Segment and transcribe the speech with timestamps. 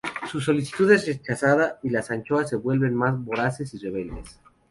[0.31, 4.39] Su solicitud es rechazada, y las anchoas se vuelven más voraces e rebeldes.